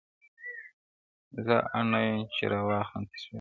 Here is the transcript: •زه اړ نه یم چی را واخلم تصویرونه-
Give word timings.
•زه 1.45 1.57
اړ 1.77 1.83
نه 1.91 1.99
یم 2.05 2.21
چی 2.35 2.43
را 2.51 2.59
واخلم 2.67 3.03
تصویرونه- 3.11 3.27